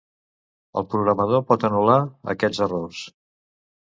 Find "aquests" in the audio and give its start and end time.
2.35-2.67